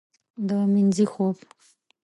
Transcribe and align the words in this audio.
د 0.47 0.49
مینځې 0.73 1.05
خوب 1.11 1.37